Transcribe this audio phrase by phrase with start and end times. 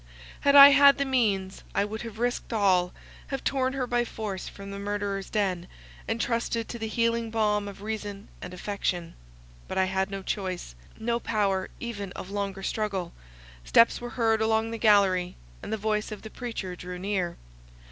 [0.39, 2.91] Had I had the means, I would have risked all,
[3.27, 5.67] have torn her by force from the murderer's den,
[6.07, 9.13] and trusted to the healing balm of reason and affection.
[9.67, 13.13] But I had no choice, no power even of longer struggle;
[13.63, 17.37] steps were heard along the gallery, and the voice of the preacher drew near.